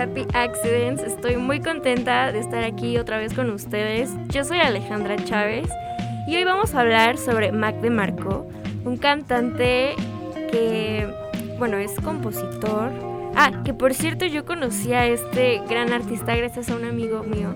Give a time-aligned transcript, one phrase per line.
[0.00, 1.02] Happy Accidents.
[1.02, 4.10] Estoy muy contenta de estar aquí otra vez con ustedes.
[4.28, 5.68] Yo soy Alejandra Chávez
[6.26, 8.48] y hoy vamos a hablar sobre Mac DeMarco,
[8.86, 9.94] un cantante
[10.50, 11.06] que,
[11.58, 12.90] bueno, es compositor.
[13.36, 17.54] Ah, que por cierto yo conocí a este gran artista gracias a un amigo mío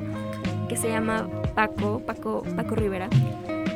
[0.68, 3.08] que se llama Paco, Paco, Paco Rivera.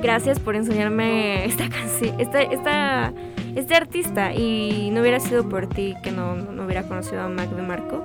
[0.02, 3.14] Gracias por enseñarme esta canción, esta, esta
[3.58, 7.48] este artista y no hubiera sido por ti que no, no hubiera conocido a Mac
[7.50, 8.02] DeMarco.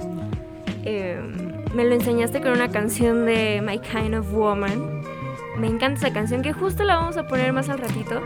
[0.86, 1.20] Eh,
[1.74, 5.02] me lo enseñaste con una canción de My Kind of Woman.
[5.58, 8.22] Me encanta esa canción que justo la vamos a poner más al ratito.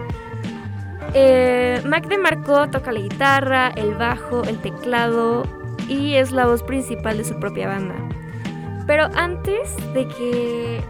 [1.14, 5.44] Eh, Mac DeMarco toca la guitarra, el bajo, el teclado
[5.88, 7.96] y es la voz principal de su propia banda.
[8.86, 10.82] Pero antes de que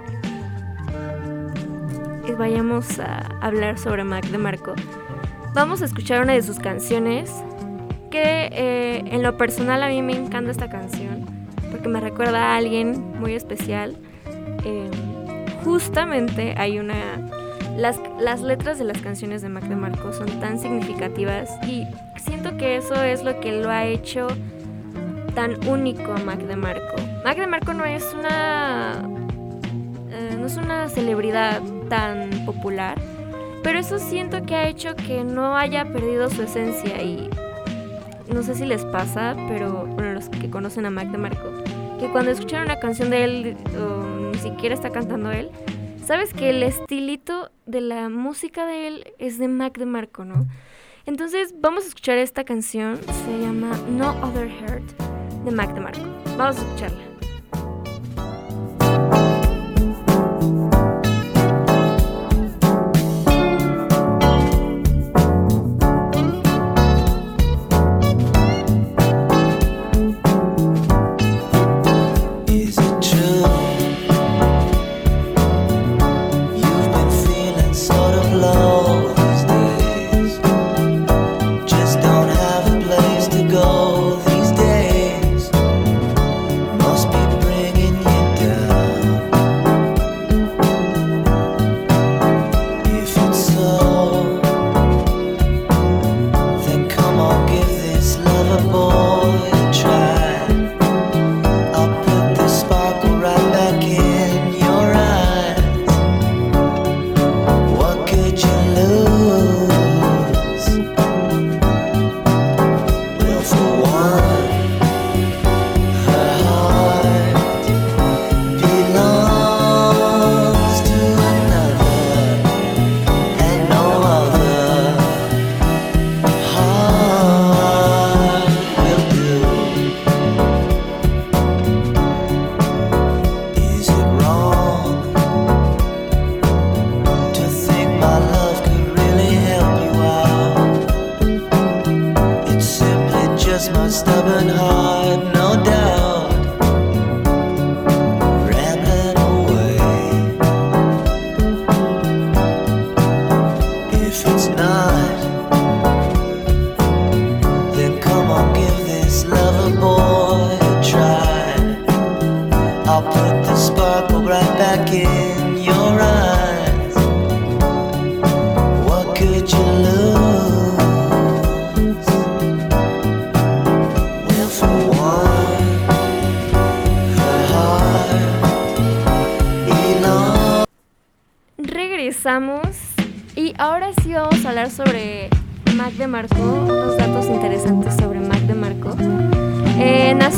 [2.37, 4.73] vayamos a hablar sobre Mac DeMarco,
[5.53, 7.31] vamos a escuchar una de sus canciones
[8.11, 11.06] que eh, en lo personal a mí me encanta esta canción
[11.77, 13.95] porque me recuerda a alguien muy especial.
[14.65, 14.89] Eh,
[15.63, 16.95] justamente hay una...
[17.77, 21.83] Las, las letras de las canciones de Mac DeMarco son tan significativas y
[22.19, 24.25] siento que eso es lo que lo ha hecho
[25.35, 26.95] tan único a Mac DeMarco.
[27.23, 29.07] Mac DeMarco no es una...
[30.09, 32.97] Eh, no es una celebridad tan popular,
[33.61, 37.29] pero eso siento que ha hecho que no haya perdido su esencia y
[38.33, 41.63] no sé si les pasa, pero los que conocen a Mac DeMarco,
[41.99, 45.49] que cuando escuchan una canción de él o ni siquiera está cantando él,
[46.05, 50.47] sabes que el estilito de la música de él es de Mac DeMarco, ¿no?
[51.05, 54.83] Entonces vamos a escuchar esta canción, se llama No Other Heart
[55.45, 56.05] de Mac DeMarco.
[56.37, 57.06] Vamos a escucharla.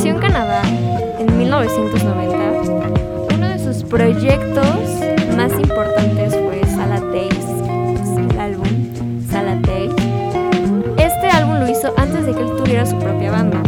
[0.10, 0.64] En Canadá
[1.20, 3.36] en 1990.
[3.36, 4.66] Uno de sus proyectos
[5.38, 7.46] más importantes fue Salad Days,
[8.18, 8.68] el álbum
[9.30, 9.94] Salad Days.
[10.98, 13.62] Este álbum lo hizo antes de que él tuviera su propia banda.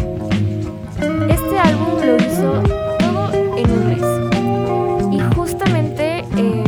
[1.29, 2.63] Este álbum lo hizo
[2.97, 5.13] todo en un mes.
[5.13, 6.63] Y justamente eh,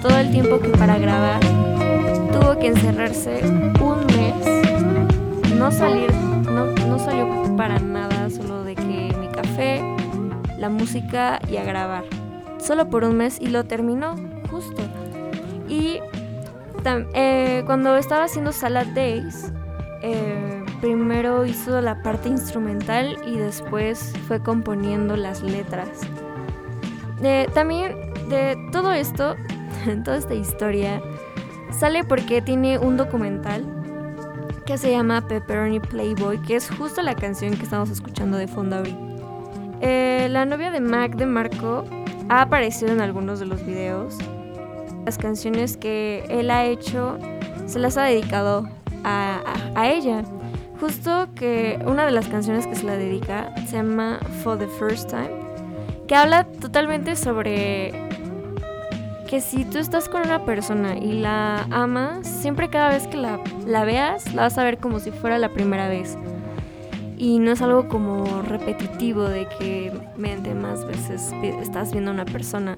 [0.00, 1.40] todo el tiempo que para grabar
[2.32, 6.10] tuvo que encerrarse un mes, no salir,
[6.88, 8.05] no salió para nada,
[10.66, 12.02] la música y a grabar.
[12.58, 14.16] Solo por un mes y lo terminó,
[14.50, 14.82] justo.
[15.68, 16.00] Y
[17.14, 19.52] eh, cuando estaba haciendo Salad Days,
[20.02, 25.88] eh, primero hizo la parte instrumental y después fue componiendo las letras.
[27.54, 27.94] también
[28.28, 29.36] de todo esto,
[30.04, 31.00] toda esta historia,
[31.70, 33.64] sale porque tiene un documental
[34.64, 38.76] que se llama Pepperoni Playboy, que es justo la canción que estamos escuchando de fondo
[38.76, 39.05] ahorita.
[39.80, 41.84] Eh, la novia de Mac de Marco
[42.28, 44.16] ha aparecido en algunos de los videos.
[45.04, 47.18] Las canciones que él ha hecho
[47.66, 48.68] se las ha dedicado
[49.04, 49.40] a,
[49.74, 50.22] a, ella.
[50.80, 55.10] Justo que una de las canciones que se la dedica se llama For the First
[55.10, 55.30] Time,
[56.08, 57.92] que habla totalmente sobre
[59.28, 63.40] que si tú estás con una persona y la amas, siempre cada vez que la,
[63.66, 66.16] la veas, la vas a ver como si fuera la primera vez
[67.16, 72.24] y no es algo como repetitivo de que mediante más veces estás viendo a una
[72.24, 72.76] persona,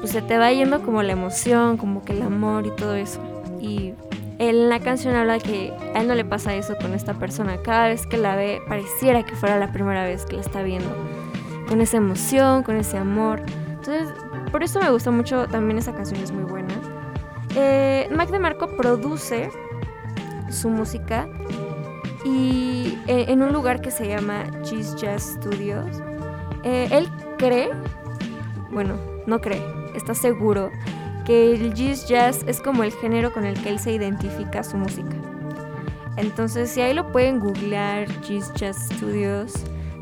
[0.00, 3.20] pues se te va yendo como la emoción, como que el amor y todo eso.
[3.60, 3.94] Y
[4.38, 7.56] en la canción habla que a él no le pasa eso con esta persona.
[7.62, 10.90] Cada vez que la ve pareciera que fuera la primera vez que la está viendo.
[11.68, 13.42] Con esa emoción, con ese amor.
[13.70, 14.08] Entonces,
[14.52, 16.74] por eso me gusta mucho, también esa canción es muy buena.
[17.56, 19.50] Eh, Mac DeMarco produce
[20.50, 21.26] su música
[22.26, 26.02] y eh, en un lugar que se llama Cheese Jazz Studios.
[26.64, 27.08] Eh, él
[27.38, 27.70] cree,
[28.72, 28.96] bueno,
[29.26, 29.62] no cree,
[29.94, 30.70] está seguro
[31.24, 34.76] que el Cheese Jazz es como el género con el que él se identifica su
[34.76, 35.16] música.
[36.16, 39.52] Entonces, si ahí lo pueden googlear, Cheese Jazz Studios.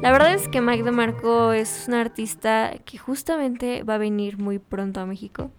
[0.01, 4.59] La verdad es que Mike DeMarco es un artista que justamente va a venir muy
[4.59, 5.51] pronto a México.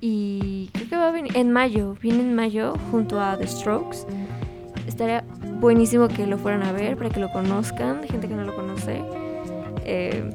[0.00, 4.06] Y creo que va a venir en mayo, viene en mayo junto a The Strokes.
[4.86, 5.24] Estaría
[5.60, 9.02] buenísimo que lo fueran a ver, para que lo conozcan, gente que no lo conoce.
[9.84, 10.30] Eh,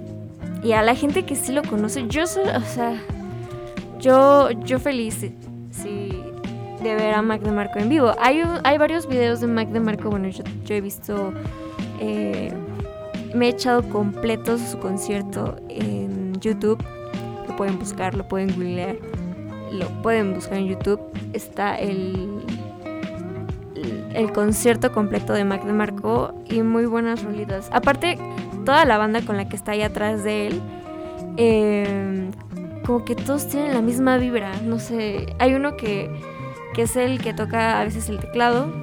[0.63, 2.99] y a la gente que sí lo conoce, yo soy, o sea,
[3.99, 5.25] yo, yo feliz
[5.71, 6.23] sí,
[6.81, 8.13] de ver a Mac de Marco en vivo.
[8.19, 10.44] Hay, hay varios videos de Mac de Marco, bueno, yo,
[10.75, 11.33] he visto,
[11.99, 12.51] eh,
[13.33, 16.83] me he echado completos su concierto en YouTube.
[17.47, 18.97] Lo pueden buscar, lo pueden googlear,
[19.71, 20.99] lo pueden buscar en YouTube.
[21.33, 22.37] Está el
[24.18, 27.69] el concierto completo de Mac de Marco y muy buenas rolitas.
[27.72, 28.18] Aparte,
[28.66, 30.62] toda la banda con la que está ahí atrás de él,
[31.38, 32.31] em,
[32.84, 34.52] como que todos tienen la misma vibra.
[34.64, 36.10] No sé, hay uno que,
[36.74, 38.74] que es el que toca a veces el teclado,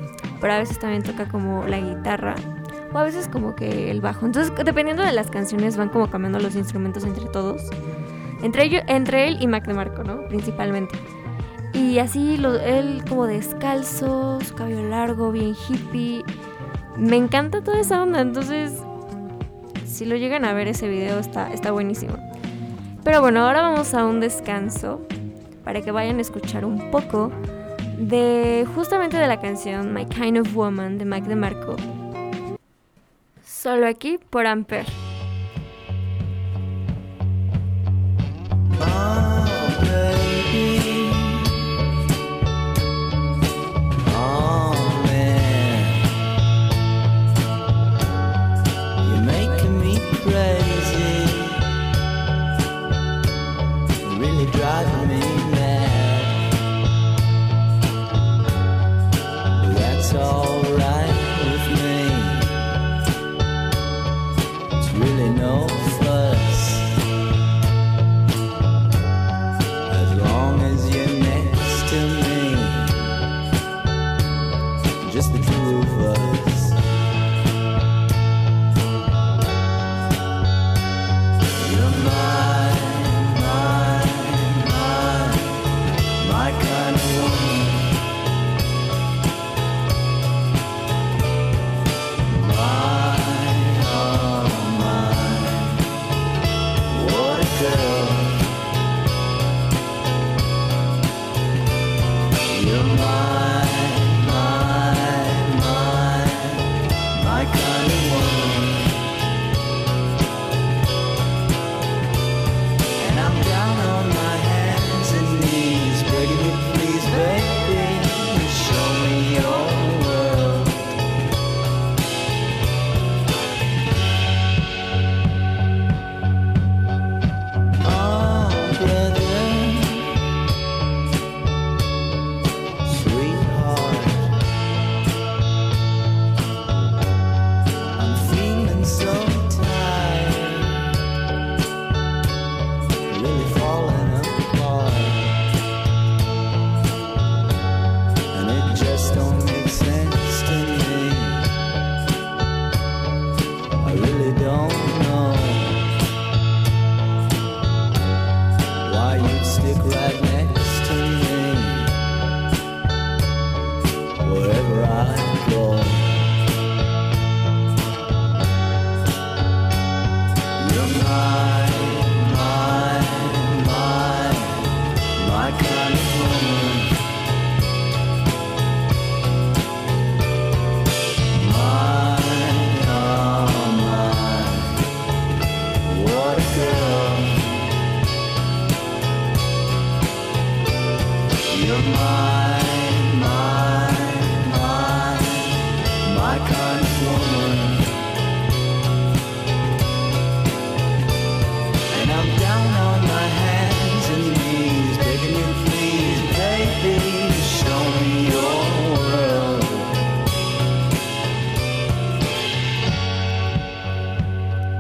[0.41, 2.37] pero a veces también toca como la guitarra.
[2.93, 4.27] O a veces como que el bajo.
[4.27, 7.61] Entonces, dependiendo de las canciones, van como cambiando los instrumentos entre todos.
[8.41, 10.29] Entre, ellos, entre él y Mac de Marco, ¿no?
[10.29, 10.97] Principalmente.
[11.75, 16.25] Y así él como descalzo, su cabello largo, bien hippie.
[16.97, 18.73] Me encanta toda esa onda, entonces
[19.85, 22.15] si lo llegan a ver ese video está, está buenísimo.
[23.03, 25.01] Pero bueno, ahora vamos a un descanso
[25.63, 27.31] para que vayan a escuchar un poco
[27.99, 31.77] de justamente de la canción My Kind of Woman de Mac DeMarco.
[33.45, 35.04] Solo aquí por Ampere.
[76.05, 76.44] world.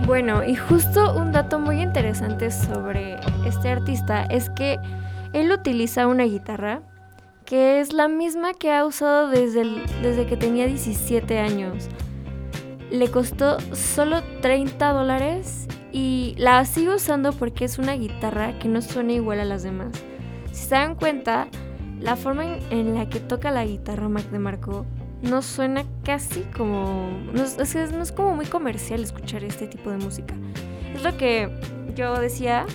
[0.07, 4.79] Bueno, y justo un dato muy interesante sobre este artista es que
[5.35, 6.81] él utiliza una guitarra
[7.45, 9.65] que es la misma que ha usado desde,
[10.01, 11.89] desde que tenía 17 años.
[12.91, 18.81] Le costó solo 30 dólares y la sigo usando porque es una guitarra que no
[18.81, 19.93] suena igual a las demás.
[20.53, 21.49] Si se dan cuenta,
[22.01, 24.87] la forma en, la que toca la guitarra Mac de Marco
[25.21, 27.11] no suena casi como...
[27.33, 27.57] No es,
[27.93, 30.35] no es como muy comercial escuchar este tipo de música.
[30.95, 31.51] Es lo que
[31.95, 32.67] yo decía,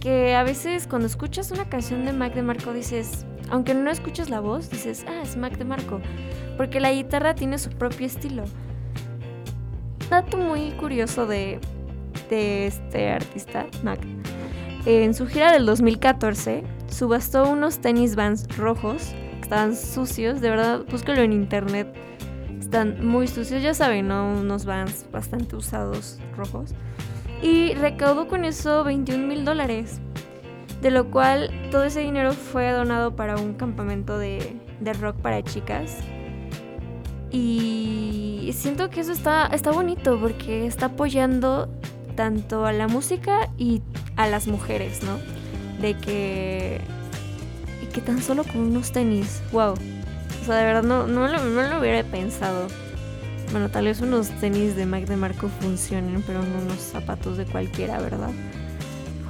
[0.00, 4.30] que a veces cuando escuchas una canción de Mac de Marco dices, aunque no escuchas
[4.30, 6.00] la voz, dices, ah, es Mac de Marco,
[6.56, 8.44] porque la guitarra tiene su propio estilo.
[10.10, 11.60] Dato muy curioso de,
[12.30, 14.00] de este artista, Mac.
[14.86, 19.14] En su gira del 2014, subastó unos tenis vans rojos
[19.48, 21.88] están sucios, de verdad, búscalo en internet.
[22.60, 24.30] Están muy sucios, ya saben, ¿no?
[24.30, 26.74] Unos vans bastante usados rojos.
[27.42, 30.00] Y recaudó con eso 21 mil dólares.
[30.82, 35.42] De lo cual todo ese dinero fue donado para un campamento de, de rock para
[35.42, 35.98] chicas.
[37.30, 41.68] Y siento que eso está, está bonito porque está apoyando
[42.14, 43.82] tanto a la música y
[44.16, 45.18] a las mujeres, ¿no?
[45.80, 46.80] De que
[47.92, 49.72] que tan solo con unos tenis, wow.
[49.72, 52.68] O sea, de verdad no, no, lo, hubiera pensado.
[53.50, 57.46] Bueno, tal vez unos tenis de Mac de Marco funcionen, pero no unos zapatos de
[57.46, 58.30] cualquiera, ¿verdad?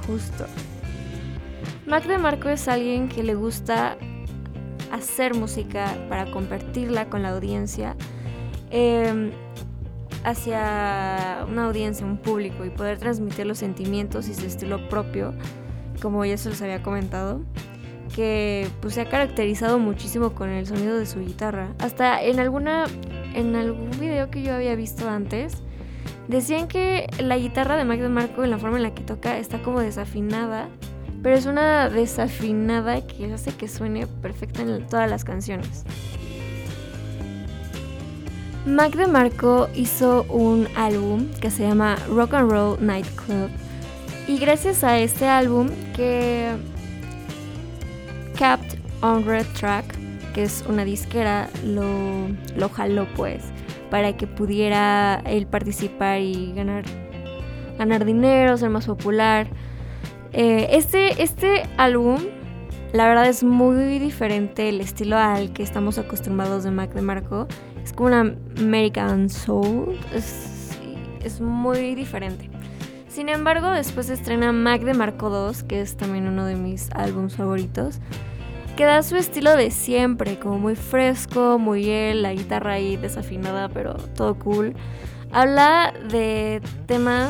[0.05, 0.45] Justo.
[1.85, 3.97] Mac de Marco es alguien que le gusta
[4.91, 7.95] hacer música para compartirla con la audiencia
[8.71, 9.31] em,
[10.25, 15.33] hacia una audiencia, un público y poder transmitir los sentimientos y su estilo propio,
[16.01, 17.41] como ya se los había comentado
[18.15, 21.69] que pues, se ha caracterizado muchísimo con el sonido de su guitarra.
[21.79, 22.85] Hasta en alguna
[23.33, 25.61] en algún video que yo había visto antes
[26.27, 29.61] decían que la guitarra de Mac DeMarco en la forma en la que toca está
[29.61, 30.69] como desafinada,
[31.23, 35.83] pero es una desafinada que hace que suene perfecta en todas las canciones.
[38.65, 43.49] Mac DeMarco hizo un álbum que se llama Rock and Roll Nightclub
[44.27, 46.55] y gracias a este álbum que
[48.37, 49.98] Capped on Red Track,
[50.33, 53.43] que es una disquera, lo, jaló pues
[53.89, 56.83] para que pudiera él participar y ganar,
[57.77, 59.47] ganar dinero, ser más popular.
[60.31, 62.19] Eh, este, este álbum,
[62.93, 67.47] la verdad es muy diferente el estilo al que estamos acostumbrados de Mac de Marco.
[67.83, 70.77] Es como una American Soul, es,
[71.23, 72.49] es muy diferente.
[73.07, 77.35] Sin embargo, después estrena Mac de Marco 2, que es también uno de mis álbumes
[77.35, 77.99] favoritos
[78.79, 83.67] que da su estilo de siempre, como muy fresco, muy él, la guitarra ahí desafinada,
[83.67, 84.73] pero todo cool.
[85.33, 87.29] Habla de temas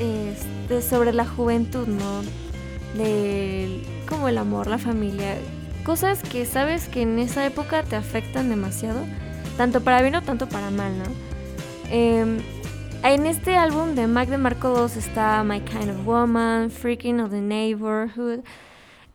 [0.00, 2.22] este, sobre la juventud, ¿no?
[3.00, 5.36] De como el amor, la familia,
[5.84, 9.06] cosas que sabes que en esa época te afectan demasiado,
[9.56, 11.04] tanto para bien o tanto para mal, ¿no?
[11.92, 12.38] Em,
[13.04, 17.30] en este álbum de Mac de Marco 2 está My Kind of Woman, Freaking of
[17.30, 18.40] the Neighborhood,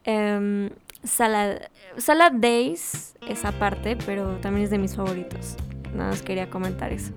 [0.05, 0.69] em,
[1.03, 1.57] Salad,
[1.97, 5.55] Salad Days, esa parte, pero también es de mis favoritos.
[5.93, 7.13] Nada más quería comentar eso.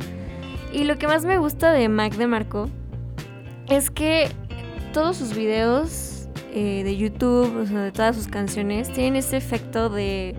[0.73, 2.69] Y lo que más me gusta de Mac de Marco
[3.69, 4.29] es que
[4.93, 9.89] todos sus videos eh, de YouTube, o sea, de todas sus canciones, tienen ese efecto
[9.89, 10.35] de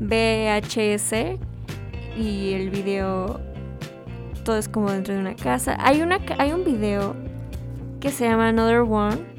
[0.00, 1.38] VHS
[2.16, 3.40] y el video
[4.44, 5.76] todo es como dentro de una casa.
[5.80, 7.14] Hay, una, hay un video
[8.00, 9.31] que se llama Another One,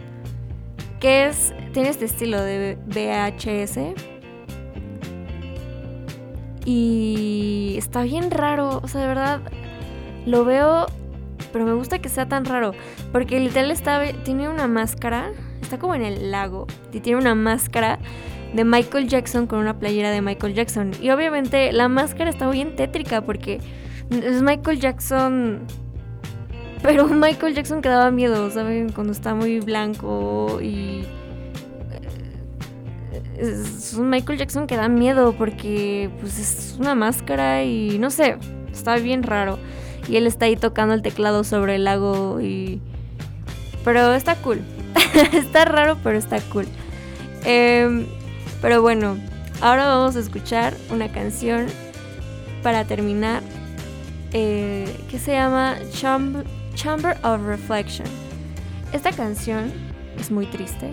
[1.04, 3.80] que es tiene este estilo de VHS.
[6.66, 9.42] Y está bien raro, o sea, de verdad,
[10.26, 10.86] lo veo
[11.52, 12.72] pero me gusta que sea tan raro,
[13.12, 15.32] porque literal está, tiene una máscara,
[15.62, 18.00] está como en el lago, y tiene una máscara
[18.56, 20.92] de Michael Jackson con una playera de Michael Jackson.
[21.02, 23.60] Y obviamente la máscara está bien tétrica porque
[24.10, 25.68] es Michael Jackson.
[26.84, 28.92] Pero Michael Jackson que daba miedo, ¿saben?
[28.92, 31.06] Cuando está muy blanco y.
[33.12, 38.10] Eh, es un Michael Jackson que da miedo porque pues es una máscara y no
[38.10, 38.38] sé,
[38.72, 39.58] está bien raro.
[40.10, 42.82] Y él está ahí tocando el teclado sobre el lago y...
[43.86, 44.60] Pero está cool.
[45.34, 46.66] está raro, pero está cool.
[47.46, 48.06] Eh,
[48.62, 49.18] pero bueno,
[49.62, 51.68] ahora vamos a escuchar una canción
[52.62, 53.42] para terminar
[54.34, 55.78] eh, que se llama
[56.76, 58.08] Chamber, of Reflection.
[58.92, 59.72] Esta canción
[60.18, 60.92] es muy triste.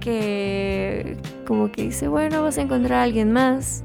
[0.00, 1.16] Que
[1.46, 3.84] como que dice, bueno, vas a encontrar a alguien más.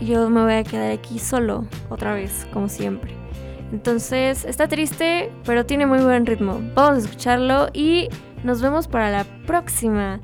[0.00, 3.12] Yo me voy a quedar aquí solo, otra vez, como siempre.
[3.72, 6.60] Entonces, está triste, pero tiene muy buen ritmo.
[6.74, 8.08] Vamos a escucharlo y
[8.42, 10.20] nos vemos para la próxima.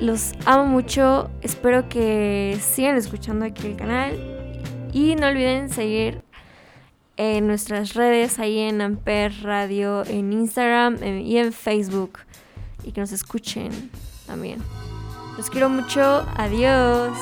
[0.00, 1.30] Los amo mucho.
[1.42, 4.18] Espero que sigan escuchando aquí el canal.
[4.92, 6.22] Y no olviden seguir
[7.22, 12.18] en nuestras redes, ahí en Amper Radio, en Instagram y en Facebook.
[12.82, 13.70] Y que nos escuchen
[14.26, 14.58] también.
[15.36, 16.26] Los quiero mucho.
[16.36, 17.16] Adiós.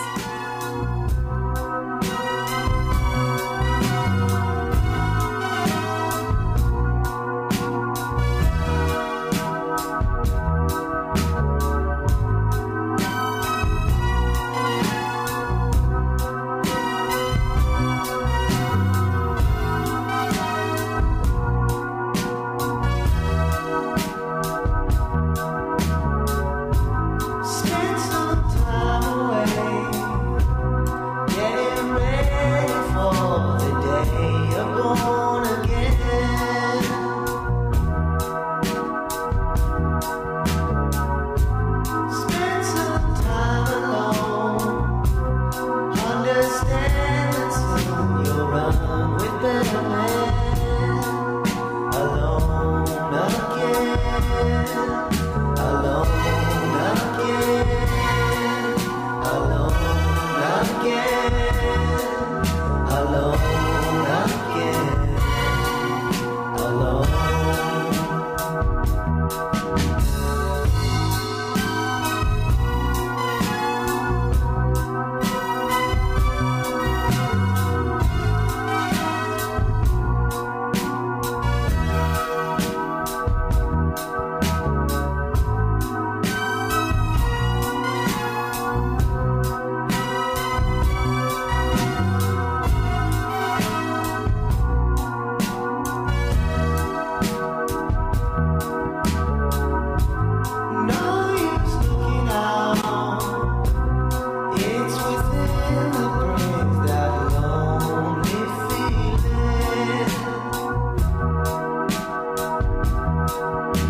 [113.39, 113.90] you